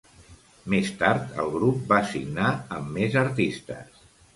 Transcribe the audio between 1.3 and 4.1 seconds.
el grup va signar amb més artistes.